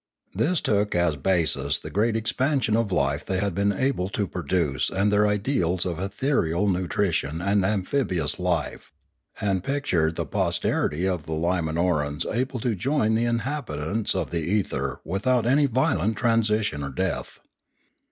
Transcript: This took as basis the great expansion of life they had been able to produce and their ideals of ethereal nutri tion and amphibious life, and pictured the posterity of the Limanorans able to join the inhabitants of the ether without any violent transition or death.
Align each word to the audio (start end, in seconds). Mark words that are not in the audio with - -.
This 0.33 0.61
took 0.61 0.95
as 0.95 1.15
basis 1.15 1.77
the 1.77 1.91
great 1.91 2.15
expansion 2.15 2.75
of 2.75 2.91
life 2.91 3.23
they 3.23 3.37
had 3.39 3.53
been 3.53 3.71
able 3.71 4.09
to 4.09 4.25
produce 4.25 4.89
and 4.89 5.13
their 5.13 5.27
ideals 5.27 5.85
of 5.85 5.99
ethereal 5.99 6.67
nutri 6.67 7.11
tion 7.11 7.39
and 7.39 7.63
amphibious 7.63 8.39
life, 8.39 8.91
and 9.39 9.63
pictured 9.63 10.15
the 10.15 10.25
posterity 10.25 11.07
of 11.07 11.27
the 11.27 11.33
Limanorans 11.35 12.25
able 12.33 12.59
to 12.61 12.73
join 12.73 13.13
the 13.13 13.25
inhabitants 13.25 14.15
of 14.15 14.31
the 14.31 14.41
ether 14.41 14.99
without 15.05 15.45
any 15.45 15.67
violent 15.67 16.17
transition 16.17 16.83
or 16.83 16.89
death. 16.89 17.37